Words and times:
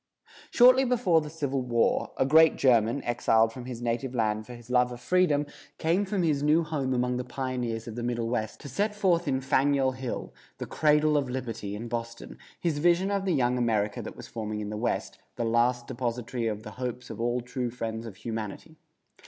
Shortly 0.49 0.83
before 0.83 1.21
the 1.21 1.29
Civil 1.29 1.61
War, 1.61 2.11
a 2.17 2.25
great 2.25 2.55
German, 2.55 3.03
exiled 3.03 3.53
from 3.53 3.65
his 3.65 3.83
native 3.83 4.15
land 4.15 4.47
for 4.47 4.55
his 4.55 4.71
love 4.71 4.91
of 4.91 4.99
freedom, 4.99 5.45
came 5.77 6.05
from 6.05 6.23
his 6.23 6.41
new 6.41 6.63
home 6.63 6.95
among 6.95 7.17
the 7.17 7.23
pioneers 7.23 7.87
of 7.87 7.93
the 7.95 8.01
Middle 8.01 8.27
West 8.27 8.59
to 8.61 8.67
set 8.67 8.95
forth 8.95 9.27
in 9.27 9.41
Faneuil 9.41 9.91
Hall, 9.91 10.33
the 10.57 10.65
"cradle 10.65 11.17
of 11.17 11.29
liberty," 11.29 11.75
in 11.75 11.87
Boston, 11.87 12.39
his 12.59 12.79
vision 12.79 13.11
of 13.11 13.25
the 13.25 13.35
young 13.35 13.59
America 13.59 14.01
that 14.01 14.17
was 14.17 14.27
forming 14.27 14.59
in 14.59 14.71
the 14.71 14.75
West, 14.75 15.19
"the 15.35 15.45
last 15.45 15.85
depository 15.85 16.47
of 16.47 16.63
the 16.63 16.71
hopes 16.81 17.11
of 17.11 17.21
all 17.21 17.39
true 17.39 17.69
friends 17.69 18.07
of 18.07 18.15
humanity." 18.15 18.77